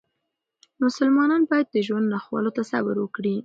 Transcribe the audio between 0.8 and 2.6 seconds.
مسلمانان باید د ژوند ناخوالو